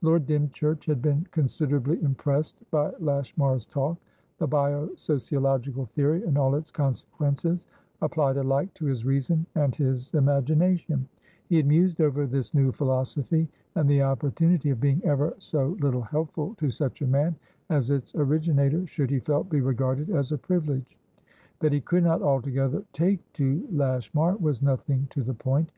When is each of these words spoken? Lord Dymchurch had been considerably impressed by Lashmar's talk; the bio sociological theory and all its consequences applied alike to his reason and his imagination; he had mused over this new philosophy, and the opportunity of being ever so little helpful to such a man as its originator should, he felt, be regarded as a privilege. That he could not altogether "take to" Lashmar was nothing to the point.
Lord 0.00 0.24
Dymchurch 0.26 0.86
had 0.86 1.02
been 1.02 1.26
considerably 1.32 2.02
impressed 2.02 2.54
by 2.70 2.92
Lashmar's 2.98 3.66
talk; 3.66 3.98
the 4.38 4.46
bio 4.46 4.88
sociological 4.94 5.84
theory 5.84 6.24
and 6.24 6.38
all 6.38 6.54
its 6.54 6.70
consequences 6.70 7.66
applied 8.00 8.38
alike 8.38 8.72
to 8.72 8.86
his 8.86 9.04
reason 9.04 9.44
and 9.54 9.74
his 9.76 10.14
imagination; 10.14 11.06
he 11.50 11.58
had 11.58 11.66
mused 11.66 12.00
over 12.00 12.26
this 12.26 12.54
new 12.54 12.72
philosophy, 12.72 13.50
and 13.74 13.86
the 13.86 14.00
opportunity 14.00 14.70
of 14.70 14.80
being 14.80 15.02
ever 15.04 15.34
so 15.38 15.76
little 15.80 16.00
helpful 16.00 16.54
to 16.54 16.70
such 16.70 17.02
a 17.02 17.06
man 17.06 17.36
as 17.68 17.90
its 17.90 18.14
originator 18.14 18.86
should, 18.86 19.10
he 19.10 19.18
felt, 19.20 19.50
be 19.50 19.60
regarded 19.60 20.08
as 20.08 20.32
a 20.32 20.38
privilege. 20.38 20.96
That 21.60 21.74
he 21.74 21.82
could 21.82 22.02
not 22.04 22.22
altogether 22.22 22.82
"take 22.94 23.30
to" 23.34 23.68
Lashmar 23.70 24.36
was 24.38 24.62
nothing 24.62 25.06
to 25.10 25.22
the 25.22 25.34
point. 25.34 25.70